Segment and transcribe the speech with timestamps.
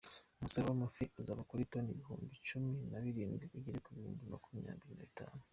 [0.37, 5.39] Umusaruro w’amafi uzava kuri toni imihumbi cumi nabirindwi ugere kubihumbi makumyabiri nabitanu